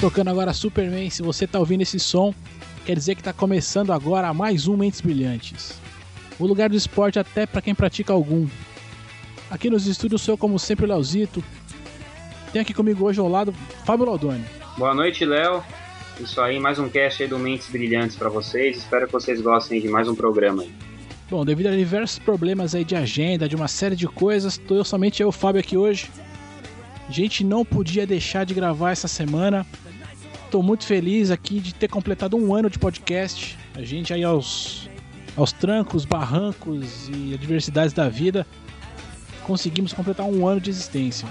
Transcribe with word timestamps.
tocando 0.00 0.28
agora 0.28 0.52
Superman. 0.52 1.10
Se 1.10 1.22
você 1.22 1.46
tá 1.46 1.58
ouvindo 1.58 1.82
esse 1.82 1.98
som, 1.98 2.34
quer 2.86 2.94
dizer 2.94 3.14
que 3.14 3.22
tá 3.22 3.32
começando 3.32 3.92
agora 3.92 4.32
mais 4.32 4.68
um 4.68 4.76
Mentes 4.76 5.00
Brilhantes. 5.00 5.80
O 6.38 6.46
lugar 6.46 6.68
do 6.68 6.76
esporte 6.76 7.18
até 7.18 7.46
para 7.46 7.60
quem 7.60 7.74
pratica 7.74 8.12
algum. 8.12 8.46
Aqui 9.50 9.68
nos 9.68 9.86
estúdios 9.86 10.22
sou 10.22 10.34
eu, 10.34 10.38
como 10.38 10.58
sempre, 10.58 10.84
o 10.84 10.88
Leozito. 10.88 11.42
Tem 12.52 12.62
aqui 12.62 12.72
comigo 12.72 13.04
hoje 13.04 13.18
ao 13.18 13.28
lado 13.28 13.52
Fábio 13.84 14.06
Laudoni. 14.06 14.44
Boa 14.76 14.94
noite, 14.94 15.24
Léo. 15.24 15.62
Isso 16.20 16.40
aí, 16.40 16.58
mais 16.60 16.78
um 16.78 16.88
cast 16.88 17.22
aí 17.22 17.28
do 17.28 17.38
Mentes 17.38 17.68
Brilhantes 17.68 18.16
para 18.16 18.28
vocês. 18.28 18.78
Espero 18.78 19.06
que 19.06 19.12
vocês 19.12 19.40
gostem 19.40 19.80
de 19.80 19.88
mais 19.88 20.08
um 20.08 20.14
programa 20.14 20.62
aí. 20.62 20.72
Bom, 21.28 21.44
devido 21.44 21.66
a 21.66 21.76
diversos 21.76 22.18
problemas 22.18 22.74
aí 22.74 22.84
de 22.84 22.96
agenda, 22.96 23.48
de 23.48 23.54
uma 23.54 23.68
série 23.68 23.94
de 23.96 24.06
coisas, 24.06 24.56
tô 24.56 24.76
eu 24.76 24.84
somente 24.84 25.20
eu, 25.20 25.28
o 25.28 25.32
Fábio, 25.32 25.60
aqui 25.60 25.76
hoje. 25.76 26.08
A 27.08 27.12
gente 27.12 27.42
não 27.42 27.64
podia 27.64 28.06
deixar 28.06 28.44
de 28.44 28.52
gravar 28.52 28.90
essa 28.90 29.08
semana. 29.08 29.66
Tô 30.50 30.62
muito 30.62 30.84
feliz 30.84 31.30
aqui 31.30 31.58
de 31.58 31.74
ter 31.74 31.88
completado 31.88 32.36
um 32.36 32.54
ano 32.54 32.68
de 32.68 32.78
podcast. 32.78 33.56
A 33.74 33.82
gente 33.82 34.12
aí 34.12 34.22
aos, 34.22 34.90
aos 35.34 35.50
trancos, 35.50 36.04
barrancos 36.04 37.08
e 37.08 37.32
adversidades 37.32 37.94
da 37.94 38.10
vida, 38.10 38.46
conseguimos 39.42 39.94
completar 39.94 40.26
um 40.26 40.46
ano 40.46 40.60
de 40.60 40.68
existência. 40.68 41.26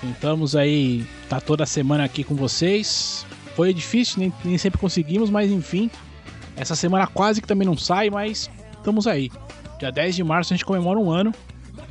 Tentamos 0.00 0.54
aí 0.54 1.04
estar 1.24 1.40
tá 1.40 1.44
toda 1.44 1.66
semana 1.66 2.04
aqui 2.04 2.22
com 2.22 2.36
vocês. 2.36 3.26
Foi 3.56 3.74
difícil, 3.74 4.20
nem, 4.20 4.32
nem 4.44 4.56
sempre 4.56 4.78
conseguimos, 4.78 5.28
mas 5.28 5.50
enfim. 5.50 5.90
Essa 6.56 6.76
semana 6.76 7.06
quase 7.06 7.42
que 7.42 7.48
também 7.48 7.66
não 7.66 7.76
sai, 7.76 8.10
mas 8.10 8.48
estamos 8.76 9.08
aí. 9.08 9.30
Dia 9.80 9.90
10 9.90 10.14
de 10.14 10.22
março 10.22 10.52
a 10.52 10.56
gente 10.56 10.64
comemora 10.64 11.00
um 11.00 11.10
ano. 11.10 11.34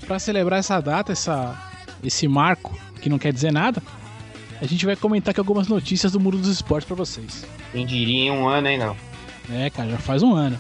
Para 0.08 0.20
celebrar 0.20 0.60
essa 0.60 0.80
data, 0.80 1.12
essa, 1.12 1.54
esse 2.04 2.28
marco, 2.28 2.78
que 3.06 3.10
não 3.10 3.20
quer 3.20 3.32
dizer 3.32 3.52
nada, 3.52 3.84
a 4.60 4.66
gente 4.66 4.84
vai 4.84 4.96
comentar 4.96 5.30
aqui 5.30 5.40
algumas 5.40 5.68
notícias 5.68 6.12
do 6.12 6.20
mundo 6.20 6.40
dos 6.40 6.48
esportes 6.48 6.88
para 6.88 6.96
vocês. 6.96 7.46
Quem 7.72 7.86
diria 7.86 8.24
em 8.24 8.32
um 8.32 8.48
ano, 8.48 8.68
hein, 8.68 8.80
não? 8.80 8.98
É, 9.48 9.70
cara, 9.70 9.92
já 9.92 9.98
faz 10.00 10.24
um 10.24 10.34
ano. 10.34 10.60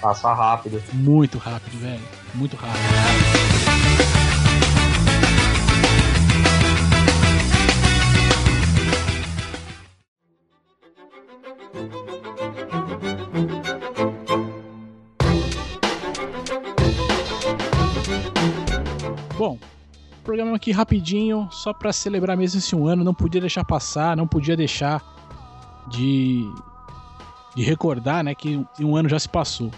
Passa 0.00 0.32
rápido. 0.32 0.80
Muito 0.92 1.36
rápido, 1.36 1.76
velho. 1.80 2.00
Muito 2.32 2.54
rápido. 2.54 2.78
Bom, 19.36 19.58
programa 20.28 20.56
aqui 20.56 20.72
rapidinho, 20.72 21.48
só 21.50 21.72
para 21.72 21.90
celebrar 21.90 22.36
mesmo 22.36 22.58
esse 22.58 22.76
um 22.76 22.86
ano, 22.86 23.02
não 23.02 23.14
podia 23.14 23.40
deixar 23.40 23.64
passar, 23.64 24.14
não 24.14 24.28
podia 24.28 24.54
deixar 24.54 25.02
de, 25.88 26.46
de 27.56 27.62
recordar, 27.62 28.22
né, 28.22 28.34
que 28.34 28.62
um 28.78 28.94
ano 28.94 29.08
já 29.08 29.18
se 29.18 29.26
passou. 29.26 29.70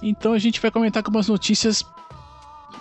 Então 0.00 0.34
a 0.34 0.38
gente 0.38 0.60
vai 0.60 0.70
comentar 0.70 1.02
algumas 1.02 1.26
notícias 1.26 1.84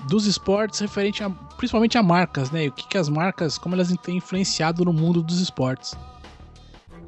dos 0.07 0.27
esportes 0.27 0.79
referente 0.79 1.23
a, 1.23 1.31
principalmente 1.57 1.97
a 1.97 2.03
marcas, 2.03 2.51
né, 2.51 2.67
o 2.67 2.71
que, 2.71 2.87
que 2.87 2.99
as 2.99 3.09
marcas, 3.09 3.57
como 3.57 3.73
elas 3.73 3.91
têm 4.03 4.17
influenciado 4.17 4.85
no 4.85 4.93
mundo 4.93 5.23
dos 5.23 5.41
esportes. 5.41 5.97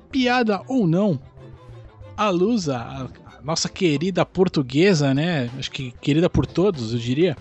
Piada 0.10 0.64
ou 0.68 0.88
não, 0.88 1.20
a 2.18 2.32
Lusa, 2.32 2.80
a 2.80 3.08
nossa 3.44 3.70
querida 3.70 4.26
portuguesa, 4.26 5.14
né, 5.14 5.52
acho 5.60 5.70
que 5.70 5.92
querida 6.02 6.28
por 6.28 6.48
todos, 6.48 6.94
eu 6.94 7.00
diria, 7.00 7.38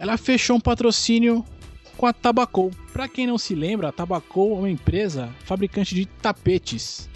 ela 0.00 0.16
fechou 0.16 0.56
um 0.56 0.60
patrocínio 0.60 1.44
com 1.98 2.06
a 2.06 2.12
Tabacou. 2.12 2.70
Para 2.90 3.06
quem 3.06 3.26
não 3.26 3.36
se 3.36 3.54
lembra, 3.54 3.88
a 3.88 3.92
Tabacou 3.92 4.56
é 4.56 4.58
uma 4.60 4.70
empresa 4.70 5.28
fabricante 5.44 5.94
de 5.94 6.06
tapetes 6.06 7.06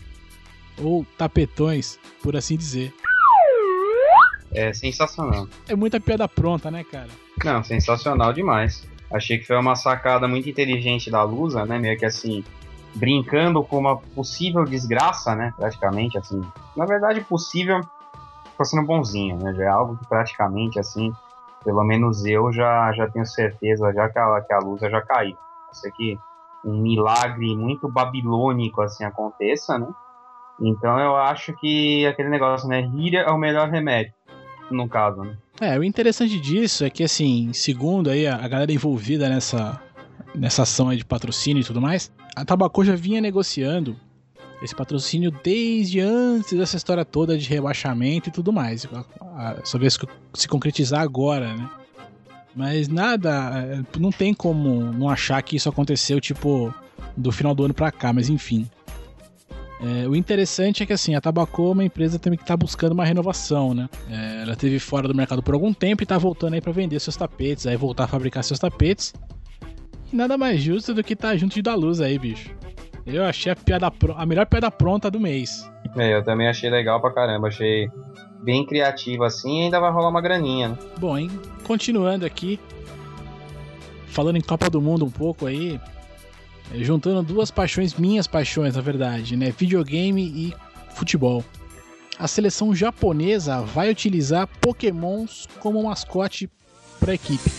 ou 0.77 1.07
tapetões, 1.17 1.99
por 2.23 2.37
assim 2.37 2.59
dizer. 2.59 2.93
É 4.53 4.71
sensacional. 4.75 5.49
É 5.67 5.75
muita 5.75 5.99
piada 5.99 6.29
pronta, 6.29 6.71
né, 6.71 6.85
cara? 6.85 7.09
Não, 7.43 7.65
sensacional 7.65 8.35
demais. 8.35 8.87
Achei 9.11 9.39
que 9.39 9.47
foi 9.47 9.57
uma 9.57 9.77
sacada 9.77 10.29
muito 10.29 10.51
inteligente 10.51 11.11
da 11.11 11.23
Lusa, 11.23 11.65
né? 11.65 11.79
Meio 11.79 11.99
que 11.99 12.05
assim, 12.05 12.45
brincando 12.95 13.65
com 13.65 13.79
uma 13.79 13.97
possível 13.97 14.63
desgraça, 14.63 15.35
né? 15.35 15.55
Praticamente, 15.57 16.19
assim. 16.19 16.43
Na 16.77 16.85
verdade, 16.85 17.23
possível, 17.23 17.81
ficou 18.51 18.67
sendo 18.67 18.87
bonzinho, 18.87 19.39
né? 19.39 19.55
Já 19.55 19.65
é 19.65 19.69
algo 19.69 19.97
que 19.97 20.07
praticamente, 20.07 20.79
assim, 20.79 21.11
pelo 21.65 21.83
menos 21.83 22.25
eu 22.25 22.53
já, 22.53 22.93
já 22.93 23.09
tenho 23.09 23.27
certeza 23.27 23.93
já 23.93 24.09
que 24.09 24.19
a, 24.19 24.41
que 24.41 24.53
a 24.53 24.59
luz 24.59 24.81
já 24.81 25.01
caiu. 25.03 25.37
Isso 25.73 25.89
aqui 25.89 26.19
um 26.65 26.79
milagre 26.79 27.55
muito 27.57 27.89
babilônico 27.89 28.81
assim 28.81 29.05
aconteça, 29.05 29.79
né? 29.79 29.89
Então 30.61 30.99
eu 30.99 31.17
acho 31.17 31.53
que 31.55 32.07
aquele 32.07 32.29
negócio, 32.29 32.69
né? 32.69 32.81
Rir 32.81 33.17
é 33.17 33.31
o 33.31 33.39
melhor 33.39 33.69
remédio, 33.69 34.15
no 34.71 34.89
caso, 34.89 35.23
né? 35.23 35.37
É, 35.61 35.79
o 35.79 35.85
interessante 35.85 36.39
disso 36.41 36.85
é 36.85 36.91
que, 36.91 37.05
assim, 37.05 37.53
segundo 37.53 38.11
aí 38.11 38.27
a, 38.27 38.49
galera 38.49 38.73
envolvida 38.73 39.29
nessa, 39.29 39.81
nessa 40.35 40.63
ação 40.63 40.95
de 40.95 41.05
patrocínio 41.05 41.61
e 41.61 41.65
tudo 41.65 41.81
mais, 41.81 42.13
a 42.35 42.45
Tabacô 42.45 42.85
já 42.85 42.97
vinha 42.97 43.21
negociando 43.21 43.97
esse 44.65 44.75
patrocínio 44.75 45.31
desde 45.43 46.01
antes 46.01 46.53
dessa 46.57 46.77
história 46.77 47.05
toda 47.05 47.37
de 47.37 47.49
rebaixamento 47.49 48.29
e 48.29 48.33
tudo 48.33 48.53
mais. 48.53 48.87
Só 49.65 49.79
ver 49.79 49.91
se 49.91 50.49
concretizar 50.49 51.01
agora, 51.01 51.55
né? 51.55 51.71
Mas 52.55 52.87
nada, 52.89 53.53
é, 53.57 53.99
não 53.99 54.11
tem 54.11 54.33
como 54.33 54.93
não 54.93 55.09
achar 55.09 55.43
que 55.43 55.57
isso 55.57 55.69
aconteceu, 55.69 56.21
tipo, 56.21 56.73
do 57.17 57.33
final 57.33 57.55
do 57.55 57.65
ano 57.65 57.75
pra 57.75 57.91
cá, 57.91 58.13
mas 58.13 58.29
enfim. 58.29 58.69
É, 59.81 60.09
o 60.09 60.15
interessante 60.15 60.83
é 60.83 60.87
que 60.87 60.93
assim, 60.93 61.15
a 61.15 61.21
Tabacô 61.21 61.71
é 61.71 61.73
uma 61.73 61.85
empresa 61.85 62.19
também 62.19 62.37
que 62.37 62.45
está 62.45 62.57
buscando 62.57 62.93
uma 62.93 63.05
renovação, 63.05 63.75
né? 63.75 63.89
É, 64.09 64.43
ela 64.43 64.55
teve 64.55 64.79
fora 64.79 65.09
do 65.09 65.15
mercado 65.15 65.43
por 65.43 65.55
algum 65.55 65.75
tempo 65.75 66.03
e 66.03 66.05
está 66.05 66.17
voltando 66.17 66.55
aí 66.55 66.61
para 66.61 66.73
vender 66.73 67.01
seus 67.01 67.17
tapetes, 67.17 67.67
aí 67.67 67.77
voltar 67.77 68.05
a 68.05 68.09
fabricar 68.09 68.45
seus 68.45 68.61
tapetes. 68.61 69.13
E 70.13 70.17
nada 70.17 70.39
mais 70.39 70.63
justo 70.63 70.95
do 70.95 71.03
que 71.03 71.15
estar 71.15 71.31
tá 71.31 71.37
junto 71.37 71.55
de 71.55 71.63
da 71.63 71.75
luz 71.75 72.01
aí, 72.01 72.19
bicho. 72.19 72.51
Eu 73.07 73.25
achei 73.25 73.53
a, 73.53 73.57
piada, 73.57 73.93
a 74.17 74.27
melhor 74.27 74.47
piada 74.47 74.71
pronta 74.71 75.11
do 75.11 75.21
mês. 75.21 75.71
É, 75.97 76.15
eu 76.15 76.25
também 76.25 76.49
achei 76.49 76.71
legal 76.71 77.01
pra 77.01 77.13
caramba. 77.13 77.49
Achei 77.49 77.89
bem 78.43 78.65
criativo 78.65 79.25
assim 79.25 79.61
e 79.61 79.65
ainda 79.65 79.81
vai 79.81 79.91
rolar 79.91 80.09
uma 80.09 80.21
graninha, 80.21 80.69
né? 80.71 80.79
Bom, 80.99 81.17
hein? 81.17 81.31
Continuando 81.65 82.25
aqui, 82.25 82.59
falando 84.07 84.37
em 84.37 84.41
Copa 84.43 84.71
do 84.71 84.81
Mundo 84.81 85.05
um 85.05 85.11
pouco 85.11 85.47
aí, 85.47 85.81
é, 86.73 86.79
juntando 86.79 87.23
duas 87.23 87.51
paixões, 87.51 87.95
minhas 87.95 88.27
paixões, 88.27 88.77
na 88.77 88.83
verdade, 88.83 89.37
né? 89.37 89.51
Videogame 89.51 90.23
e 90.23 90.55
futebol. 90.95 91.45
A 92.19 92.29
seleção 92.29 92.75
japonesa 92.75 93.61
vai 93.61 93.91
utilizar 93.91 94.49
Pokémons 94.61 95.49
como 95.59 95.83
mascote 95.83 96.49
para 97.01 97.13
a 97.13 97.15
equipe. 97.15 97.51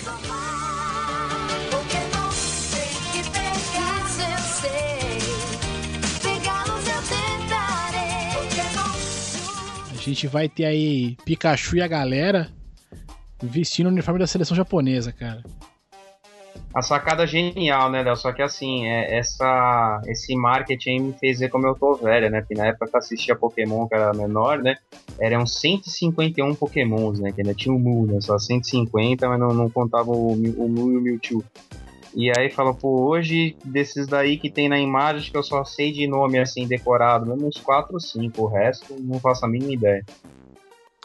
A 10.06 10.10
gente 10.10 10.28
vai 10.28 10.48
ter 10.48 10.66
aí 10.66 11.18
Pikachu 11.26 11.78
e 11.78 11.82
a 11.82 11.88
galera 11.88 12.48
vestindo 13.42 13.88
o 13.88 13.90
uniforme 13.90 14.20
da 14.20 14.28
seleção 14.28 14.56
japonesa, 14.56 15.12
cara. 15.12 15.44
A 16.72 16.82
sacada 16.84 17.26
genial, 17.26 17.90
né, 17.90 18.04
Léo? 18.04 18.16
Só 18.16 18.32
que 18.32 18.44
assim, 18.44 18.86
é, 18.86 19.18
essa, 19.18 20.02
esse 20.06 20.36
marketing 20.36 21.00
me 21.00 21.14
fez 21.14 21.40
ver 21.40 21.50
como 21.50 21.66
eu 21.66 21.74
tô 21.74 21.96
velha, 21.96 22.30
né? 22.30 22.42
Porque 22.42 22.54
na 22.54 22.68
época 22.68 22.88
que 22.88 22.98
assistia 22.98 23.36
Pokémon, 23.36 23.88
que 23.88 23.96
era 23.96 24.14
menor, 24.14 24.60
né? 24.60 24.76
Eram 25.20 25.46
151 25.48 26.54
Pokémons, 26.54 27.20
né? 27.20 27.32
Que 27.32 27.42
ainda 27.42 27.56
tinha 27.56 27.74
o 27.74 27.80
Mu, 27.80 28.06
né? 28.06 28.22
Só 28.22 28.38
150, 28.38 29.28
mas 29.28 29.40
não, 29.40 29.54
não 29.54 29.70
contava 29.72 30.12
o, 30.12 30.34
o 30.34 30.70
Mu 30.70 30.92
e 30.92 30.98
o 30.98 31.02
Mewtwo. 31.02 31.44
E 32.16 32.32
aí 32.38 32.50
fala, 32.50 32.74
pô, 32.74 33.10
hoje 33.10 33.58
desses 33.66 34.08
daí 34.08 34.38
que 34.38 34.50
tem 34.50 34.70
na 34.70 34.80
imagem, 34.80 35.30
que 35.30 35.38
eu 35.38 35.44
só 35.44 35.66
sei 35.66 35.92
de 35.92 36.08
nome 36.08 36.40
assim 36.40 36.66
decorado, 36.66 37.26
mesmo 37.26 37.48
uns 37.48 37.58
4 37.58 37.94
ou 37.94 38.00
5, 38.00 38.42
o 38.42 38.48
resto 38.48 38.96
não 39.02 39.20
faço 39.20 39.46
a 39.46 39.50
mínima 39.50 39.74
ideia. 39.74 40.06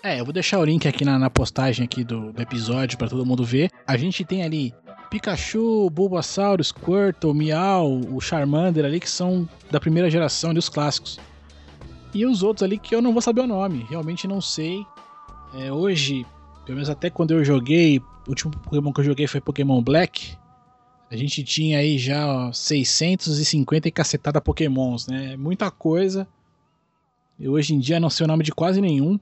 É, 0.03 0.21
eu 0.21 0.25
vou 0.25 0.33
deixar 0.33 0.61
o 0.61 0.65
link 0.65 0.87
aqui 0.87 1.05
na, 1.05 1.19
na 1.19 1.29
postagem 1.29 1.85
aqui 1.85 2.05
do, 2.05 2.33
do 2.33 2.41
episódio 2.41 2.97
para 2.97 3.09
todo 3.09 3.27
mundo 3.27 3.45
ver. 3.45 3.71
A 3.87 3.97
gente 3.97 4.25
tem 4.25 4.45
ali 4.45 4.73
Pikachu, 5.11 5.91
Bulbasaur, 5.91 6.63
Squirtle, 6.63 7.35
Meow, 7.35 8.01
o 8.15 8.21
Charmander 8.21 8.85
ali 8.85 9.01
que 9.01 9.11
são 9.11 9.49
da 9.69 9.81
primeira 9.81 10.09
geração 10.09 10.55
dos 10.55 10.69
clássicos. 10.69 11.19
E 12.15 12.25
os 12.25 12.43
outros 12.43 12.63
ali 12.63 12.79
que 12.79 12.95
eu 12.95 13.03
não 13.03 13.13
vou 13.13 13.21
saber 13.21 13.41
o 13.41 13.47
nome, 13.47 13.85
realmente 13.91 14.29
não 14.29 14.41
sei. 14.41 14.87
É, 15.55 15.73
hoje, 15.73 16.25
pelo 16.65 16.77
menos 16.77 16.89
até 16.89 17.11
quando 17.11 17.33
eu 17.33 17.45
joguei, 17.45 17.99
o 17.99 18.31
último 18.31 18.53
Pokémon 18.53 18.93
que 18.93 19.01
eu 19.01 19.05
joguei 19.05 19.27
foi 19.27 19.41
Pokémon 19.41 19.83
Black. 19.83 20.39
A 21.11 21.17
gente 21.17 21.43
tinha 21.43 21.79
aí 21.79 21.99
já 21.99 22.27
ó, 22.27 22.53
650 22.53 23.89
e 23.89 23.91
cacetada 23.91 24.41
Pokémons, 24.41 25.09
né? 25.09 25.37
Muita 25.37 25.69
coisa. 25.69 26.27
E 27.37 27.49
hoje 27.49 27.75
em 27.75 27.81
dia 27.81 27.99
não 27.99 28.09
sei 28.09 28.25
o 28.25 28.29
nome 28.29 28.45
de 28.45 28.53
quase 28.53 28.81
nenhum. 28.81 29.19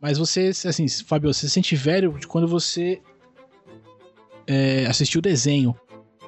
Mas 0.00 0.16
você, 0.16 0.52
assim, 0.64 0.88
Fábio, 0.88 1.32
você 1.32 1.48
se 1.48 1.50
sente 1.50 1.76
velho 1.76 2.18
de 2.18 2.26
quando 2.26 2.48
você 2.48 3.00
é, 4.46 4.86
assistiu 4.86 5.18
o 5.18 5.22
desenho. 5.22 5.74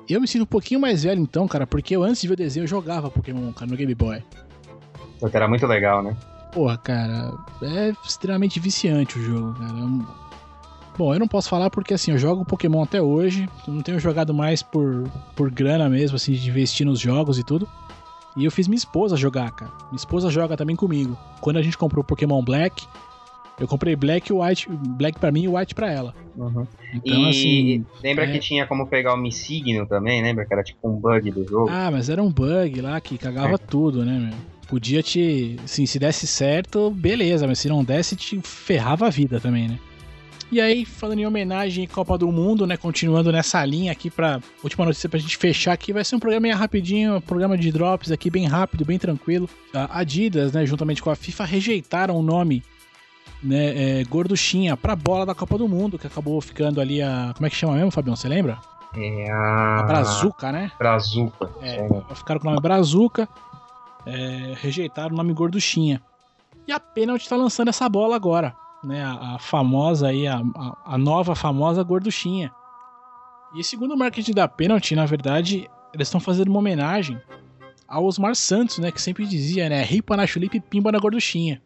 Eu 0.06 0.20
me 0.20 0.28
sinto 0.28 0.42
um 0.42 0.46
pouquinho 0.46 0.80
mais 0.80 1.04
velho 1.04 1.20
então, 1.20 1.48
cara, 1.48 1.66
porque 1.66 1.96
eu 1.96 2.02
antes 2.02 2.20
de 2.20 2.28
ver 2.28 2.34
o 2.34 2.36
desenho 2.36 2.64
eu 2.64 2.68
jogava 2.68 3.10
Pokémon, 3.10 3.52
cara, 3.52 3.70
no 3.70 3.76
Game 3.76 3.94
Boy. 3.94 4.22
Porque 5.18 5.36
era 5.36 5.48
muito 5.48 5.66
legal, 5.66 6.02
né? 6.02 6.16
Porra, 6.52 6.76
cara, 6.78 7.32
é 7.62 7.92
extremamente 8.04 8.60
viciante 8.60 9.18
o 9.18 9.22
jogo, 9.22 9.54
cara. 9.54 10.27
Bom, 10.98 11.14
eu 11.14 11.20
não 11.20 11.28
posso 11.28 11.48
falar 11.48 11.70
porque 11.70 11.94
assim, 11.94 12.10
eu 12.10 12.18
jogo 12.18 12.44
Pokémon 12.44 12.82
até 12.82 13.00
hoje, 13.00 13.48
não 13.68 13.80
tenho 13.82 14.00
jogado 14.00 14.34
mais 14.34 14.64
por, 14.64 15.08
por 15.36 15.48
grana 15.48 15.88
mesmo, 15.88 16.16
assim, 16.16 16.32
de 16.32 16.48
investir 16.48 16.84
nos 16.84 16.98
jogos 16.98 17.38
e 17.38 17.44
tudo. 17.44 17.68
E 18.36 18.44
eu 18.44 18.50
fiz 18.50 18.66
minha 18.66 18.76
esposa 18.76 19.16
jogar, 19.16 19.52
cara. 19.52 19.70
Minha 19.86 19.96
esposa 19.96 20.28
joga 20.28 20.56
também 20.56 20.74
comigo. 20.74 21.16
Quando 21.40 21.56
a 21.56 21.62
gente 21.62 21.78
comprou 21.78 22.02
Pokémon 22.02 22.42
Black, 22.42 22.84
eu 23.60 23.68
comprei 23.68 23.94
Black 23.94 24.32
e 24.32 24.34
White, 24.34 24.68
Black 24.70 25.20
para 25.20 25.30
mim 25.30 25.44
e 25.44 25.48
White 25.48 25.72
para 25.72 25.88
ela. 25.88 26.14
Uhum. 26.36 26.66
Então, 26.92 27.16
e 27.16 27.28
assim. 27.28 27.86
Lembra 28.02 28.24
é... 28.24 28.32
que 28.32 28.40
tinha 28.40 28.66
como 28.66 28.84
pegar 28.88 29.14
o 29.14 29.16
Missigno 29.16 29.86
também? 29.86 30.20
Lembra 30.20 30.46
que 30.46 30.52
era 30.52 30.64
tipo 30.64 30.88
um 30.88 30.96
bug 30.96 31.30
do 31.30 31.46
jogo? 31.46 31.70
Ah, 31.70 31.92
mas 31.92 32.08
era 32.08 32.20
um 32.20 32.30
bug 32.30 32.80
lá 32.80 33.00
que 33.00 33.16
cagava 33.16 33.54
é. 33.54 33.58
tudo, 33.58 34.04
né, 34.04 34.18
meu? 34.18 34.38
Podia 34.68 35.00
te. 35.00 35.56
Assim, 35.64 35.86
se 35.86 35.98
desse 35.98 36.26
certo, 36.26 36.90
beleza, 36.90 37.46
mas 37.46 37.60
se 37.60 37.68
não 37.68 37.84
desse, 37.84 38.16
te 38.16 38.40
ferrava 38.40 39.06
a 39.06 39.10
vida 39.10 39.38
também, 39.40 39.68
né? 39.68 39.78
E 40.50 40.62
aí, 40.62 40.86
falando 40.86 41.18
em 41.18 41.26
homenagem 41.26 41.84
à 41.84 41.88
Copa 41.88 42.16
do 42.16 42.32
Mundo, 42.32 42.66
né? 42.66 42.76
Continuando 42.76 43.30
nessa 43.30 43.62
linha 43.66 43.92
aqui 43.92 44.10
pra 44.10 44.40
última 44.64 44.86
notícia 44.86 45.08
pra 45.08 45.18
gente 45.18 45.36
fechar 45.36 45.72
aqui, 45.72 45.92
vai 45.92 46.02
ser 46.02 46.16
um 46.16 46.18
programa 46.18 46.54
rapidinho, 46.54 47.16
um 47.16 47.20
programa 47.20 47.56
de 47.56 47.70
drops 47.70 48.10
aqui 48.10 48.30
bem 48.30 48.46
rápido, 48.46 48.84
bem 48.84 48.98
tranquilo. 48.98 49.48
A 49.74 49.98
Adidas, 49.98 50.52
né, 50.52 50.64
juntamente 50.64 51.02
com 51.02 51.10
a 51.10 51.16
FIFA, 51.16 51.44
rejeitaram 51.44 52.16
o 52.16 52.22
nome 52.22 52.62
né, 53.42 54.00
é, 54.00 54.04
gorduchinha 54.04 54.74
pra 54.74 54.96
bola 54.96 55.26
da 55.26 55.34
Copa 55.34 55.58
do 55.58 55.68
Mundo, 55.68 55.98
que 55.98 56.06
acabou 56.06 56.40
ficando 56.40 56.80
ali 56.80 57.02
a. 57.02 57.32
Como 57.34 57.46
é 57.46 57.50
que 57.50 57.56
chama 57.56 57.74
mesmo, 57.74 57.90
Fabião? 57.90 58.16
Você 58.16 58.26
lembra? 58.26 58.58
É 58.96 59.30
a. 59.30 59.80
a 59.80 59.82
Brazuca, 59.82 60.50
né? 60.50 60.72
Brazuca. 60.78 61.50
É, 61.60 61.86
ficaram 62.14 62.40
com 62.40 62.48
o 62.48 62.50
nome 62.50 62.62
Brazuca, 62.62 63.28
é, 64.06 64.54
rejeitaram 64.62 65.12
o 65.12 65.16
nome 65.16 65.34
gorduchinha. 65.34 66.00
E 66.66 66.72
a 66.72 66.80
Penalty 66.80 67.28
tá 67.28 67.36
lançando 67.36 67.68
essa 67.68 67.86
bola 67.88 68.16
agora, 68.16 68.54
né? 68.84 69.04
A, 69.04 69.34
a 69.34 69.38
famosa 69.38 70.08
aí, 70.08 70.26
a, 70.26 70.40
a, 70.84 70.98
nova 70.98 71.34
famosa 71.34 71.82
gorduchinha. 71.82 72.52
E 73.54 73.64
segundo 73.64 73.94
o 73.94 73.96
marketing 73.96 74.32
da 74.32 74.46
Penalty, 74.46 74.94
na 74.94 75.06
verdade, 75.06 75.68
eles 75.92 76.08
estão 76.08 76.20
fazendo 76.20 76.48
uma 76.48 76.58
homenagem 76.58 77.20
ao 77.86 78.04
Osmar 78.04 78.34
Santos, 78.34 78.78
né? 78.78 78.92
Que 78.92 79.00
sempre 79.00 79.26
dizia, 79.26 79.68
né? 79.68 79.82
Ripa 79.82 80.16
na 80.16 80.26
chulipa 80.26 80.56
e 80.56 80.60
pimba 80.60 80.92
na 80.92 80.98
gorduchinha. 80.98 81.62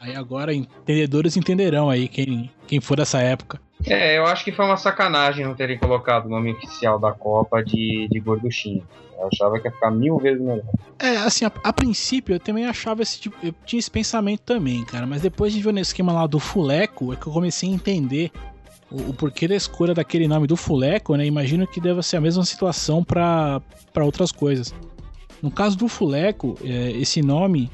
Aí 0.00 0.16
agora 0.16 0.54
entendedores 0.54 1.36
entenderão 1.36 1.90
aí 1.90 2.08
quem, 2.08 2.50
quem 2.66 2.80
for 2.80 2.96
dessa 2.96 3.20
época. 3.20 3.60
É, 3.86 4.18
eu 4.18 4.26
acho 4.26 4.44
que 4.44 4.52
foi 4.52 4.64
uma 4.64 4.76
sacanagem 4.76 5.44
não 5.44 5.54
terem 5.54 5.78
colocado 5.78 6.26
o 6.26 6.28
nome 6.28 6.52
oficial 6.52 6.98
da 6.98 7.12
Copa 7.12 7.62
de, 7.62 8.08
de 8.10 8.20
Gorduchinha. 8.20 8.82
Eu 9.18 9.28
achava 9.32 9.58
que 9.58 9.68
ia 9.68 9.72
ficar 9.72 9.90
mil 9.90 10.18
vezes 10.18 10.40
melhor. 10.40 10.64
É, 10.98 11.16
assim, 11.18 11.44
a, 11.44 11.52
a, 11.62 11.72
princípio 11.72 12.34
eu 12.34 12.40
também 12.40 12.66
achava 12.66 13.02
esse 13.02 13.20
tipo. 13.20 13.36
Eu 13.42 13.54
tinha 13.64 13.78
esse 13.78 13.90
pensamento 13.90 14.40
também, 14.40 14.84
cara. 14.84 15.06
Mas 15.06 15.22
depois 15.22 15.52
de 15.52 15.60
ver 15.60 15.74
o 15.74 15.78
esquema 15.78 16.12
lá 16.12 16.26
do 16.26 16.38
Fuleco, 16.38 17.12
é 17.12 17.16
que 17.16 17.26
eu 17.26 17.32
comecei 17.32 17.68
a 17.68 17.72
entender 17.72 18.30
o, 18.90 19.10
o 19.10 19.14
porquê 19.14 19.46
da 19.46 19.54
escolha 19.54 19.94
daquele 19.94 20.26
nome 20.26 20.46
do 20.46 20.56
Fuleco, 20.56 21.16
né? 21.16 21.26
Imagino 21.26 21.66
que 21.66 21.80
deva 21.80 22.02
ser 22.02 22.16
a 22.16 22.20
mesma 22.20 22.44
situação 22.44 23.04
para 23.04 23.60
outras 23.98 24.32
coisas. 24.32 24.74
No 25.42 25.50
caso 25.50 25.76
do 25.76 25.88
Fuleco, 25.88 26.58
é, 26.62 26.90
esse 26.92 27.22
nome 27.22 27.70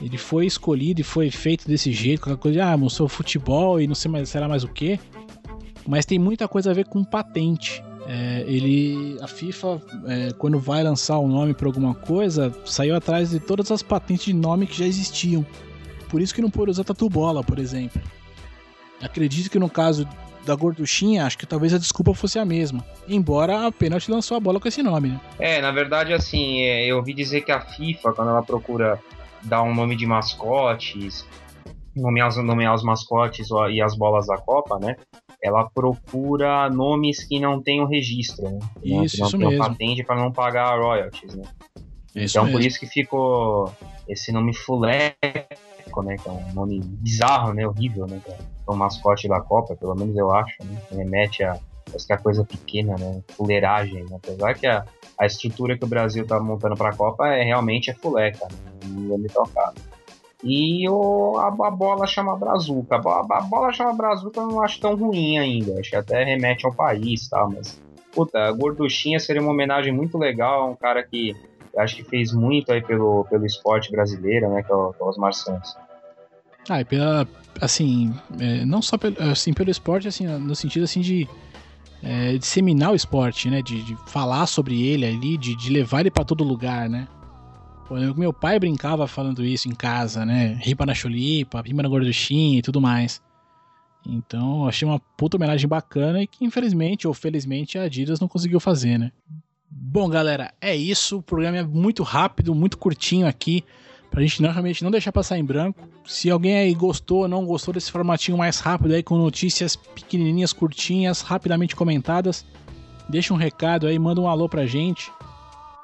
ele 0.00 0.18
foi 0.18 0.46
escolhido 0.46 1.00
e 1.00 1.04
foi 1.04 1.30
feito 1.30 1.66
desse 1.66 1.92
jeito, 1.92 2.22
qualquer 2.22 2.40
coisa, 2.40 2.64
ah, 2.64 2.76
mostrou 2.76 3.08
futebol 3.08 3.80
e 3.80 3.86
não 3.86 3.94
sei 3.94 4.10
mais, 4.10 4.28
será 4.28 4.48
mais 4.48 4.64
o 4.64 4.68
que. 4.68 4.98
Mas 5.86 6.06
tem 6.06 6.18
muita 6.18 6.46
coisa 6.46 6.70
a 6.70 6.74
ver 6.74 6.86
com 6.86 7.04
patente. 7.04 7.82
É, 8.06 8.44
ele, 8.46 9.16
a 9.20 9.28
FIFA, 9.28 9.80
é, 10.06 10.32
quando 10.36 10.58
vai 10.58 10.82
lançar 10.82 11.18
o 11.18 11.24
um 11.24 11.28
nome 11.28 11.54
para 11.54 11.66
alguma 11.66 11.94
coisa, 11.94 12.52
saiu 12.64 12.96
atrás 12.96 13.30
de 13.30 13.38
todas 13.38 13.70
as 13.70 13.82
patentes 13.82 14.24
de 14.24 14.32
nome 14.32 14.66
que 14.66 14.78
já 14.78 14.86
existiam. 14.86 15.46
Por 16.08 16.20
isso 16.20 16.34
que 16.34 16.42
não 16.42 16.50
pôde 16.50 16.70
usar 16.70 16.84
tatu 16.84 17.08
bola, 17.08 17.42
por 17.42 17.58
exemplo. 17.58 18.02
Acredito 19.00 19.50
que 19.50 19.58
no 19.58 19.70
caso 19.70 20.06
da 20.44 20.54
gorduchinha, 20.54 21.24
acho 21.24 21.38
que 21.38 21.46
talvez 21.46 21.72
a 21.72 21.78
desculpa 21.78 22.12
fosse 22.14 22.38
a 22.38 22.44
mesma. 22.44 22.84
Embora 23.08 23.66
a 23.66 23.72
Penalty 23.72 24.10
lançou 24.10 24.36
a 24.36 24.40
bola 24.40 24.60
com 24.60 24.68
esse 24.68 24.82
nome, 24.82 25.10
né? 25.10 25.20
É, 25.38 25.60
na 25.60 25.70
verdade, 25.70 26.12
assim, 26.12 26.62
é, 26.62 26.86
eu 26.86 26.96
ouvi 26.96 27.14
dizer 27.14 27.42
que 27.42 27.52
a 27.52 27.60
FIFA, 27.60 28.12
quando 28.12 28.28
ela 28.30 28.42
procura 28.42 29.00
dar 29.42 29.62
um 29.62 29.74
nome 29.74 29.96
de 29.96 30.06
mascotes, 30.06 31.26
nomear, 31.94 32.34
nomear 32.42 32.74
os 32.74 32.82
mascotes 32.82 33.48
e 33.70 33.80
as 33.80 33.96
bolas 33.96 34.26
da 34.26 34.36
Copa, 34.36 34.78
né? 34.78 34.96
Ela 35.42 35.68
procura 35.68 36.70
nomes 36.70 37.24
que 37.24 37.40
não 37.40 37.60
tenham 37.60 37.86
registro, 37.86 38.48
né? 38.48 38.58
Isso, 38.82 39.18
não, 39.18 39.26
isso 39.26 39.38
mesmo. 39.38 39.58
patente 39.58 40.04
para 40.04 40.16
não 40.16 40.30
pagar 40.30 40.78
royalties, 40.78 41.34
né? 41.34 41.44
Isso 42.14 42.38
então 42.38 42.44
mesmo. 42.44 42.58
por 42.58 42.64
isso 42.64 42.78
que 42.78 42.86
ficou 42.86 43.72
esse 44.08 44.30
nome 44.30 44.54
Fuleco, 44.54 46.02
né? 46.04 46.16
Que 46.16 46.28
é 46.28 46.32
um 46.32 46.52
nome 46.54 46.80
bizarro, 46.84 47.52
né? 47.52 47.66
Horrível, 47.66 48.06
né? 48.06 48.20
Que 48.24 48.30
é 48.30 48.38
o 48.66 48.76
mascote 48.76 49.26
da 49.26 49.40
Copa, 49.40 49.74
pelo 49.74 49.94
menos 49.94 50.16
eu 50.16 50.30
acho, 50.30 50.54
né? 50.64 50.80
Remete 50.90 51.42
a 51.42 51.58
Parece 51.92 52.06
que 52.06 52.12
é 52.12 52.16
coisa 52.16 52.44
pequena, 52.44 52.96
né? 52.96 53.22
Fuleiragem, 53.28 54.04
né? 54.04 54.16
Apesar 54.16 54.54
que 54.54 54.66
a, 54.66 54.84
a 55.18 55.26
estrutura 55.26 55.76
que 55.76 55.84
o 55.84 55.88
Brasil 55.88 56.26
tá 56.26 56.40
montando 56.40 56.74
pra 56.74 56.94
Copa 56.94 57.28
é 57.28 57.42
realmente 57.42 57.90
é 57.90 57.94
fuleca, 57.94 58.46
né? 58.46 58.80
Não 58.86 59.18
me 59.18 59.28
tocado. 59.28 59.80
E 60.42 60.88
o, 60.88 61.36
a, 61.38 61.48
a, 61.48 61.70
bola 61.70 62.06
chama 62.06 62.36
Brazuca. 62.36 62.96
A, 62.96 63.38
a, 63.38 63.40
bola 63.42 63.72
chama 63.72 63.92
Brazuca 63.92 64.40
eu 64.40 64.48
não 64.48 64.62
acho 64.62 64.80
tão 64.80 64.96
ruim 64.96 65.38
ainda. 65.38 65.78
Acho 65.78 65.90
que 65.90 65.96
até 65.96 66.24
remete 66.24 66.66
ao 66.66 66.74
país, 66.74 67.28
tá? 67.28 67.46
Mas, 67.48 67.80
puta, 68.12 68.50
Gorduchinha 68.52 69.20
seria 69.20 69.40
uma 69.40 69.52
homenagem 69.52 69.92
muito 69.92 70.18
legal 70.18 70.62
a 70.62 70.70
um 70.70 70.74
cara 70.74 71.02
que 71.02 71.36
acho 71.76 71.96
que 71.96 72.04
fez 72.04 72.32
muito 72.32 72.72
aí 72.72 72.82
pelo, 72.82 73.24
pelo 73.30 73.46
esporte 73.46 73.90
brasileiro, 73.90 74.50
né? 74.50 74.62
Que 74.62 74.72
é 74.72 74.74
o, 74.74 74.92
que 74.92 75.00
é 75.00 75.04
o 75.04 75.08
Osmar 75.08 75.32
Santos. 75.32 75.76
Ah, 76.68 76.80
e 76.80 76.84
pela, 76.84 77.26
assim, 77.60 78.12
é, 78.40 78.64
não 78.64 78.82
só 78.82 78.98
pelo, 78.98 79.16
assim, 79.20 79.52
pelo 79.52 79.70
esporte, 79.70 80.08
assim, 80.08 80.26
no 80.26 80.54
sentido 80.54 80.84
assim 80.84 81.00
de 81.00 81.28
é, 82.02 82.36
disseminar 82.36 82.92
o 82.92 82.94
esporte, 82.96 83.48
né? 83.48 83.62
De, 83.62 83.82
de, 83.82 83.96
falar 84.06 84.46
sobre 84.46 84.86
ele 84.86 85.06
ali, 85.06 85.38
de, 85.38 85.54
de 85.54 85.70
levar 85.70 86.00
ele 86.00 86.10
para 86.10 86.24
todo 86.24 86.42
lugar, 86.42 86.88
né? 86.88 87.06
Meu 88.16 88.32
pai 88.32 88.58
brincava 88.58 89.06
falando 89.06 89.44
isso 89.44 89.68
em 89.68 89.74
casa, 89.74 90.24
né? 90.24 90.58
Ripa 90.62 90.86
na 90.86 90.94
chulipa, 90.94 91.60
ripa 91.60 91.82
na 91.82 91.88
gorduchinha 91.88 92.58
e 92.58 92.62
tudo 92.62 92.80
mais. 92.80 93.20
Então, 94.06 94.66
achei 94.66 94.86
uma 94.86 94.98
puta 94.98 95.36
homenagem 95.36 95.68
bacana 95.68 96.22
e 96.22 96.26
que 96.26 96.44
infelizmente 96.44 97.06
ou 97.06 97.14
felizmente 97.14 97.78
a 97.78 97.82
Adidas 97.82 98.18
não 98.18 98.28
conseguiu 98.28 98.58
fazer, 98.58 98.98
né? 98.98 99.12
Bom, 99.70 100.08
galera, 100.08 100.52
é 100.60 100.74
isso. 100.74 101.18
O 101.18 101.22
programa 101.22 101.58
é 101.58 101.62
muito 101.62 102.02
rápido, 102.02 102.54
muito 102.54 102.76
curtinho 102.76 103.26
aqui 103.26 103.64
pra 104.10 104.20
gente 104.20 104.42
não, 104.42 104.50
realmente 104.50 104.84
não 104.84 104.90
deixar 104.90 105.10
passar 105.10 105.38
em 105.38 105.44
branco. 105.44 105.88
Se 106.04 106.30
alguém 106.30 106.56
aí 106.56 106.74
gostou 106.74 107.22
ou 107.22 107.28
não 107.28 107.46
gostou 107.46 107.72
desse 107.72 107.90
formatinho 107.90 108.36
mais 108.36 108.60
rápido 108.60 108.92
aí 108.92 109.02
com 109.02 109.16
notícias 109.16 109.74
pequenininhas, 109.74 110.52
curtinhas, 110.52 111.22
rapidamente 111.22 111.74
comentadas, 111.74 112.44
deixa 113.08 113.32
um 113.32 113.38
recado 113.38 113.86
aí, 113.86 113.98
manda 113.98 114.20
um 114.20 114.28
alô 114.28 114.48
pra 114.48 114.66
gente. 114.66 115.10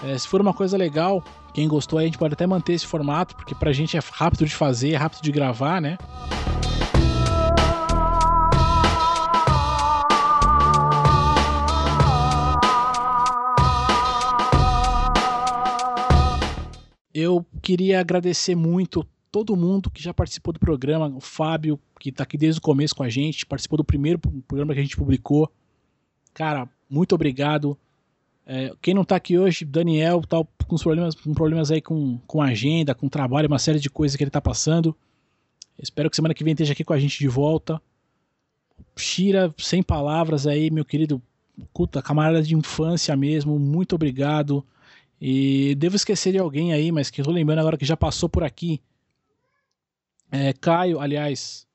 É, 0.01 0.17
se 0.17 0.29
for 0.29 0.41
uma 0.41 0.55
coisa 0.55 0.77
legal, 0.77 1.25
quem 1.53 1.67
gostou 1.67 1.99
a 1.99 2.05
gente 2.05 2.17
pode 2.17 2.33
até 2.33 2.47
manter 2.47 2.75
esse 2.75 2.87
formato, 2.87 3.35
porque 3.35 3.53
pra 3.53 3.73
gente 3.73 3.97
é 3.97 4.01
rápido 4.13 4.47
de 4.47 4.55
fazer, 4.55 4.93
é 4.93 4.97
rápido 4.97 5.23
de 5.23 5.33
gravar, 5.33 5.81
né? 5.81 5.99
Eu 17.13 17.45
queria 17.61 17.99
agradecer 17.99 18.55
muito 18.55 19.05
todo 19.33 19.57
mundo 19.57 19.91
que 19.91 20.01
já 20.01 20.15
participou 20.15 20.53
do 20.53 20.61
programa, 20.61 21.09
o 21.09 21.21
Fábio, 21.21 21.77
que 21.99 22.11
está 22.11 22.23
aqui 22.23 22.39
desde 22.39 22.61
o 22.61 22.63
começo 22.63 22.95
com 22.95 23.03
a 23.03 23.09
gente, 23.09 23.45
participou 23.45 23.77
do 23.77 23.85
primeiro 23.85 24.21
programa 24.47 24.75
que 24.75 24.79
a 24.79 24.83
gente 24.85 24.97
publicou. 24.97 25.51
Cara, 26.33 26.69
muito 26.89 27.17
obrigado. 27.17 27.77
É, 28.51 28.75
quem 28.81 28.95
não 28.95 29.03
está 29.03 29.15
aqui 29.15 29.39
hoje, 29.39 29.63
Daniel, 29.63 30.23
tá 30.23 30.43
com 30.67 30.77
problemas, 30.77 31.15
com 31.15 31.35
problemas 31.35 31.71
aí 31.71 31.83
com, 31.83 32.19
com 32.27 32.41
agenda, 32.41 32.95
com 32.95 33.07
trabalho, 33.07 33.47
uma 33.47 33.59
série 33.59 33.79
de 33.79 33.91
coisas 33.91 34.17
que 34.17 34.23
ele 34.23 34.31
está 34.31 34.41
passando. 34.41 34.97
Espero 35.79 36.09
que 36.09 36.17
semana 36.17 36.33
que 36.33 36.43
vem 36.43 36.53
esteja 36.53 36.73
aqui 36.73 36.83
com 36.83 36.95
a 36.95 36.99
gente 36.99 37.19
de 37.19 37.29
volta. 37.29 37.79
Shira, 38.97 39.55
sem 39.59 39.83
palavras 39.83 40.47
aí, 40.47 40.71
meu 40.71 40.83
querido, 40.83 41.21
puta, 41.75 42.01
camarada 42.01 42.43
de 42.43 42.55
infância 42.55 43.15
mesmo, 43.15 43.59
muito 43.59 43.95
obrigado. 43.97 44.67
E 45.21 45.75
devo 45.75 45.97
esquecer 45.97 46.33
de 46.33 46.39
alguém 46.39 46.73
aí, 46.73 46.91
mas 46.91 47.11
que 47.11 47.21
eu 47.21 47.27
tô 47.27 47.31
lembrando 47.31 47.59
agora 47.59 47.77
que 47.77 47.85
já 47.85 47.99
passou 47.99 48.31
por 48.31 48.43
aqui. 48.43 48.81
É, 50.33 50.55
Caio, 50.55 51.01
aliás, 51.01 51.67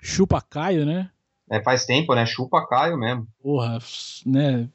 Chupa 0.00 0.40
Caio, 0.40 0.86
né? 0.86 1.10
É, 1.50 1.62
faz 1.62 1.84
tempo, 1.84 2.14
né? 2.14 2.24
Chupa 2.24 2.66
Caio 2.66 2.96
mesmo. 2.96 3.28
Porra, 3.42 3.78
né? 4.24 4.70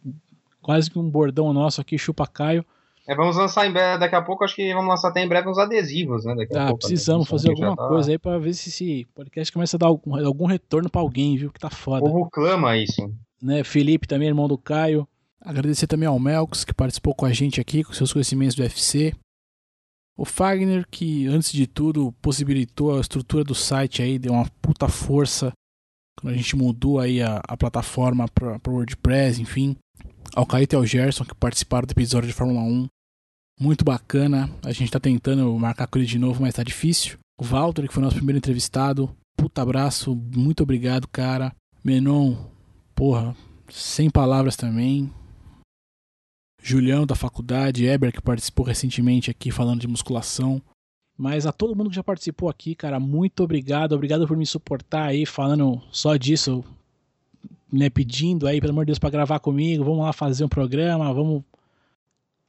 Quase 0.69 0.91
que 0.91 0.99
um 0.99 1.09
bordão 1.09 1.51
nosso 1.51 1.81
aqui, 1.81 1.97
Chupa 1.97 2.27
Caio. 2.27 2.63
É, 3.07 3.15
vamos 3.15 3.35
lançar 3.35 3.65
em 3.65 3.73
breve, 3.73 3.97
daqui 3.97 4.13
a 4.13 4.21
pouco, 4.21 4.43
acho 4.43 4.55
que 4.55 4.71
vamos 4.71 4.87
lançar 4.87 5.07
até 5.07 5.19
em 5.23 5.27
breve 5.27 5.49
uns 5.49 5.57
adesivos, 5.57 6.25
né? 6.25 6.35
Daqui 6.35 6.55
ah, 6.55 6.67
pouco, 6.67 6.81
precisamos 6.81 7.25
né? 7.25 7.31
fazer 7.31 7.49
alguma 7.49 7.75
tá... 7.75 7.87
coisa 7.87 8.11
aí 8.11 8.19
pra 8.19 8.37
ver 8.37 8.53
se 8.53 8.69
esse 8.69 9.07
podcast 9.15 9.51
começa 9.51 9.77
a 9.77 9.79
dar 9.79 9.87
algum, 9.87 10.15
algum 10.23 10.45
retorno 10.45 10.87
pra 10.87 11.01
alguém, 11.01 11.35
viu? 11.35 11.51
Que 11.51 11.59
tá 11.59 11.71
foda. 11.71 12.05
O 12.05 12.11
povo 12.11 12.29
clama 12.29 12.77
isso. 12.77 13.11
Né? 13.41 13.63
Felipe 13.63 14.07
também, 14.07 14.27
irmão 14.27 14.47
do 14.47 14.59
Caio. 14.59 15.07
Agradecer 15.41 15.87
também 15.87 16.07
ao 16.07 16.19
Melks, 16.19 16.63
que 16.63 16.71
participou 16.71 17.15
com 17.15 17.25
a 17.25 17.33
gente 17.33 17.59
aqui, 17.59 17.83
com 17.83 17.91
seus 17.91 18.13
conhecimentos 18.13 18.53
do 18.53 18.61
UFC. 18.61 19.15
O 20.15 20.23
Fagner, 20.23 20.85
que 20.87 21.25
antes 21.25 21.51
de 21.51 21.65
tudo 21.65 22.11
possibilitou 22.21 22.95
a 22.95 23.01
estrutura 23.01 23.43
do 23.43 23.55
site 23.55 24.03
aí, 24.03 24.19
deu 24.19 24.33
uma 24.33 24.45
puta 24.61 24.87
força 24.87 25.51
quando 26.21 26.35
a 26.35 26.37
gente 26.37 26.55
mudou 26.55 26.99
aí 26.99 27.23
a, 27.23 27.41
a 27.47 27.57
plataforma 27.57 28.27
para 28.27 28.59
o 28.67 28.73
WordPress, 28.75 29.41
enfim. 29.41 29.75
Ao 30.35 30.45
Caíto 30.45 30.75
e 30.75 30.77
ao 30.77 30.85
Gerson, 30.85 31.25
que 31.25 31.35
participaram 31.35 31.87
do 31.87 31.91
episódio 31.91 32.27
de 32.27 32.33
Fórmula 32.33 32.61
1. 32.61 32.87
Muito 33.59 33.83
bacana. 33.83 34.49
A 34.63 34.71
gente 34.71 34.91
tá 34.91 34.99
tentando 34.99 35.57
marcar 35.57 35.87
com 35.87 35.97
ele 35.97 36.07
de 36.07 36.19
novo, 36.19 36.41
mas 36.41 36.53
tá 36.53 36.63
difícil. 36.63 37.17
O 37.39 37.43
Walter, 37.43 37.87
que 37.87 37.93
foi 37.93 38.03
nosso 38.03 38.15
primeiro 38.15 38.37
entrevistado. 38.37 39.13
Puta 39.35 39.61
abraço, 39.61 40.15
muito 40.15 40.63
obrigado, 40.63 41.07
cara. 41.07 41.55
Menon, 41.83 42.35
porra, 42.93 43.35
sem 43.69 44.09
palavras 44.09 44.55
também. 44.55 45.11
Julião 46.61 47.05
da 47.05 47.15
faculdade, 47.15 47.85
Eber 47.85 48.11
que 48.11 48.21
participou 48.21 48.65
recentemente 48.65 49.31
aqui 49.31 49.51
falando 49.51 49.79
de 49.79 49.87
musculação. 49.87 50.61
Mas 51.17 51.45
a 51.45 51.51
todo 51.51 51.75
mundo 51.75 51.89
que 51.89 51.95
já 51.95 52.03
participou 52.03 52.49
aqui, 52.49 52.75
cara, 52.75 52.99
muito 52.99 53.43
obrigado. 53.43 53.93
Obrigado 53.93 54.27
por 54.27 54.37
me 54.37 54.45
suportar 54.45 55.07
aí 55.07 55.25
falando 55.25 55.81
só 55.91 56.15
disso, 56.15 56.63
né, 57.71 57.89
pedindo 57.89 58.47
aí, 58.47 58.59
pelo 58.59 58.71
amor 58.71 58.85
de 58.85 58.87
Deus, 58.87 58.99
para 58.99 59.09
gravar 59.09 59.39
comigo. 59.39 59.83
Vamos 59.83 60.05
lá 60.05 60.13
fazer 60.13 60.43
um 60.43 60.49
programa, 60.49 61.13
vamos 61.13 61.43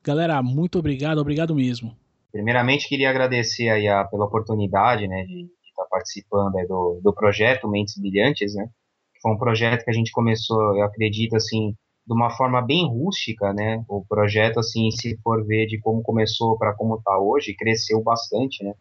Galera, 0.02 0.42
muito 0.42 0.78
obrigado, 0.78 1.18
obrigado 1.18 1.54
mesmo. 1.54 1.94
Primeiramente, 2.32 2.88
queria 2.88 3.10
agradecer 3.10 3.68
aí 3.68 3.86
a, 3.86 4.02
pela 4.04 4.24
oportunidade, 4.24 5.06
né, 5.06 5.24
de 5.24 5.42
estar 5.68 5.82
tá 5.82 5.88
participando 5.90 6.54
do, 6.66 7.00
do 7.02 7.12
projeto 7.12 7.68
Mentes 7.68 7.98
Brilhantes, 7.98 8.54
né, 8.54 8.70
foi 9.20 9.32
um 9.32 9.38
projeto 9.38 9.84
que 9.84 9.90
a 9.90 9.94
gente 9.94 10.10
começou, 10.12 10.76
eu 10.76 10.84
acredito, 10.84 11.36
assim, 11.36 11.76
de 12.06 12.14
uma 12.14 12.30
forma 12.30 12.62
bem 12.62 12.88
rústica, 12.88 13.52
né? 13.52 13.84
O 13.86 14.02
projeto, 14.08 14.58
assim, 14.58 14.90
se 14.90 15.18
for 15.22 15.44
ver 15.44 15.66
de 15.66 15.78
como 15.78 16.02
começou 16.02 16.56
para 16.56 16.74
como 16.74 16.96
está 16.96 17.18
hoje, 17.18 17.54
cresceu 17.54 18.02
bastante, 18.02 18.64
né? 18.64 18.72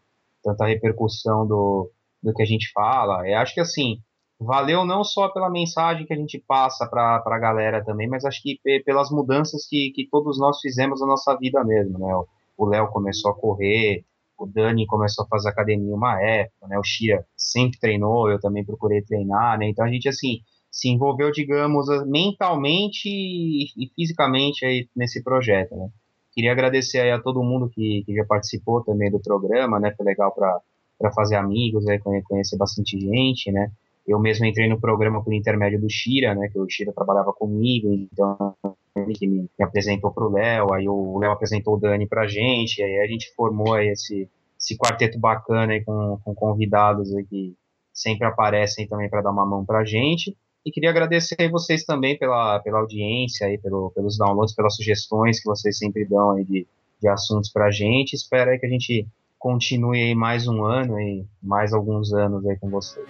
Tanta 0.42 0.64
repercussão 0.66 1.46
do, 1.46 1.90
do 2.22 2.32
que 2.32 2.42
a 2.42 2.46
gente 2.46 2.70
fala. 2.72 3.28
Eu 3.28 3.36
acho 3.36 3.52
que, 3.52 3.60
assim, 3.60 4.00
valeu 4.40 4.86
não 4.86 5.04
só 5.04 5.28
pela 5.28 5.50
mensagem 5.50 6.06
que 6.06 6.14
a 6.14 6.16
gente 6.16 6.38
passa 6.38 6.86
para 6.86 7.22
a 7.24 7.38
galera 7.38 7.84
também, 7.84 8.08
mas 8.08 8.24
acho 8.24 8.42
que 8.42 8.58
pelas 8.84 9.10
mudanças 9.10 9.66
que, 9.68 9.90
que 9.90 10.08
todos 10.10 10.38
nós 10.38 10.60
fizemos 10.60 11.00
na 11.00 11.06
nossa 11.06 11.36
vida 11.36 11.62
mesmo, 11.62 11.98
né? 11.98 12.10
O 12.56 12.64
Léo 12.64 12.88
começou 12.88 13.30
a 13.30 13.34
correr, 13.34 14.02
o 14.38 14.46
Dani 14.46 14.86
começou 14.86 15.24
a 15.26 15.28
fazer 15.28 15.50
academia 15.50 15.94
uma 15.94 16.18
época, 16.22 16.68
né? 16.68 16.78
O 16.78 16.82
Xia 16.82 17.22
sempre 17.36 17.78
treinou, 17.78 18.30
eu 18.30 18.40
também 18.40 18.64
procurei 18.64 19.02
treinar, 19.02 19.58
né? 19.58 19.68
Então 19.68 19.84
a 19.84 19.88
gente, 19.88 20.08
assim, 20.08 20.40
se 20.70 20.88
envolveu, 20.88 21.30
digamos, 21.30 21.86
mentalmente 22.06 23.08
e, 23.08 23.90
fisicamente 23.94 24.64
aí 24.64 24.88
nesse 24.96 25.22
projeto, 25.22 25.76
né? 25.76 25.90
Queria 26.32 26.52
agradecer 26.52 27.00
aí 27.00 27.10
a 27.10 27.20
todo 27.20 27.42
mundo 27.42 27.68
que, 27.68 28.04
que 28.06 28.14
já 28.14 28.24
participou 28.24 28.82
também 28.82 29.10
do 29.10 29.20
programa, 29.20 29.78
né? 29.78 29.92
Foi 29.94 30.06
legal 30.06 30.32
para 30.32 31.12
fazer 31.12 31.36
amigos, 31.36 31.86
aí, 31.86 32.00
conhecer 32.00 32.56
bastante 32.56 32.98
gente, 32.98 33.52
né? 33.52 33.70
Eu 34.10 34.18
mesmo 34.18 34.44
entrei 34.44 34.68
no 34.68 34.80
programa 34.80 35.22
por 35.22 35.32
intermédio 35.32 35.80
do 35.80 35.88
Shira, 35.88 36.34
né? 36.34 36.48
Que 36.48 36.58
o 36.58 36.68
Shira 36.68 36.92
trabalhava 36.92 37.32
comigo, 37.32 37.92
então 37.92 38.56
ele 38.96 39.12
que 39.12 39.26
me, 39.26 39.48
apresentou 39.60 40.10
para 40.10 40.24
o 40.24 40.32
Léo, 40.32 40.72
aí 40.74 40.88
o 40.88 41.16
Léo 41.18 41.30
apresentou 41.30 41.74
o 41.74 41.78
Dani 41.78 42.08
para 42.08 42.22
a 42.22 42.26
gente, 42.26 42.82
aí 42.82 42.98
a 42.98 43.06
gente 43.06 43.32
formou 43.36 43.74
aí 43.74 43.88
esse, 43.88 44.28
esse 44.58 44.76
quarteto 44.76 45.16
bacana 45.16 45.74
aí 45.74 45.84
com, 45.84 46.18
com 46.24 46.34
convidados 46.34 47.14
aí 47.14 47.24
que 47.24 47.54
sempre 47.92 48.26
aparecem 48.26 48.88
também 48.88 49.08
para 49.08 49.22
dar 49.22 49.30
uma 49.30 49.46
mão 49.46 49.64
para 49.64 49.78
a 49.78 49.84
gente. 49.84 50.36
E 50.66 50.72
queria 50.72 50.90
agradecer 50.90 51.48
vocês 51.48 51.84
também 51.84 52.18
pela, 52.18 52.58
pela 52.58 52.80
audiência, 52.80 53.46
aí, 53.46 53.58
pelo, 53.58 53.90
pelos 53.92 54.18
downloads, 54.18 54.54
pelas 54.54 54.74
sugestões 54.74 55.40
que 55.40 55.48
vocês 55.48 55.78
sempre 55.78 56.04
dão 56.04 56.32
aí 56.32 56.44
de, 56.44 56.66
de 57.00 57.08
assuntos 57.08 57.50
para 57.50 57.66
a 57.66 57.70
gente. 57.70 58.14
Espero 58.14 58.50
aí 58.50 58.58
que 58.58 58.66
a 58.66 58.68
gente 58.68 59.06
continue 59.38 60.02
aí 60.02 60.14
mais 60.14 60.48
um 60.48 60.64
ano 60.64 61.00
e 61.00 61.24
mais 61.42 61.72
alguns 61.72 62.12
anos 62.12 62.44
aí 62.44 62.58
com 62.58 62.68
vocês. 62.68 63.08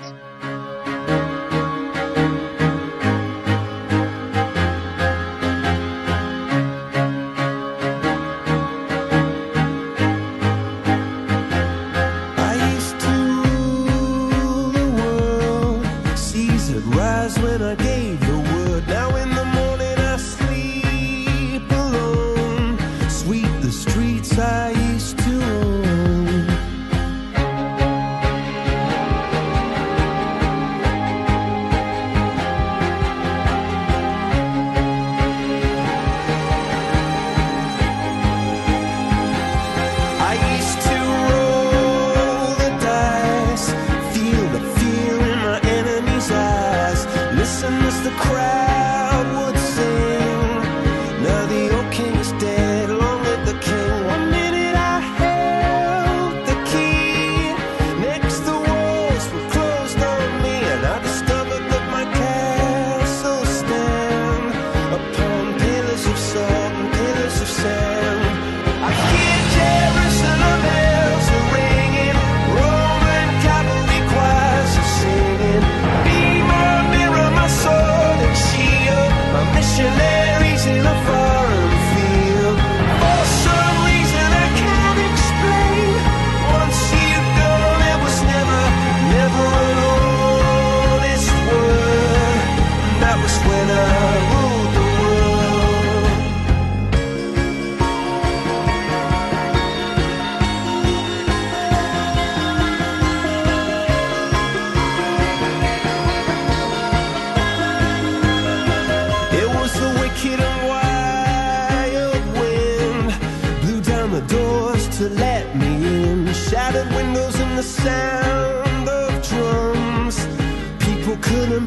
you. 79.80 80.09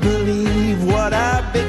believe 0.04 0.84
what 0.84 1.14
I've 1.14 1.54
been. 1.54 1.63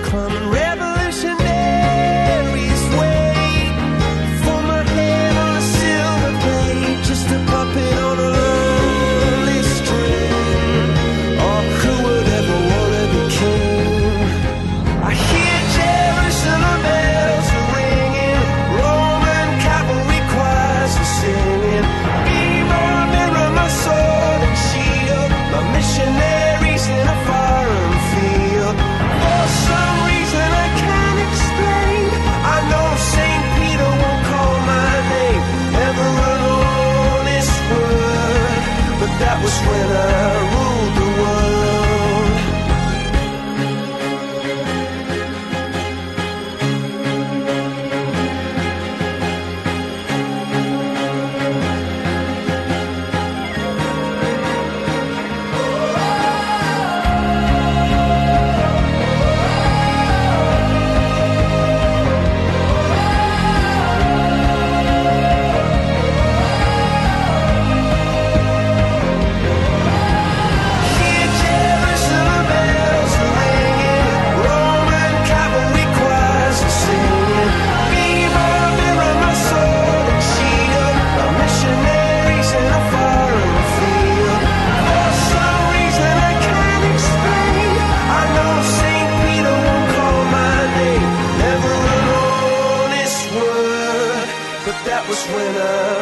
this 95.14 95.28
winner. 95.28 95.93